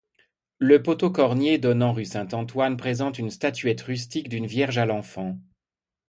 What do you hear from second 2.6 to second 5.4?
présente une statuette rustique d'une Vierge à l'Enfant.